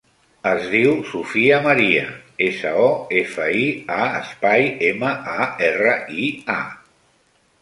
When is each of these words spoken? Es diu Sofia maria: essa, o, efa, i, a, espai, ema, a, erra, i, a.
Es 0.51 0.63
diu 0.69 0.93
Sofia 1.09 1.59
maria: 1.65 2.05
essa, 2.45 2.71
o, 2.85 2.87
efa, 3.19 3.47
i, 3.65 3.69
a, 3.99 4.09
espai, 4.23 4.67
ema, 4.89 5.13
a, 5.45 5.49
erra, 5.69 5.95
i, 6.27 6.33
a. 6.57 6.61